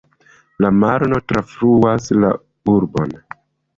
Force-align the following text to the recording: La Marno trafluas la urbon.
La 0.65 0.71
Marno 0.83 1.21
trafluas 1.33 2.09
la 2.25 2.31
urbon. 2.77 3.15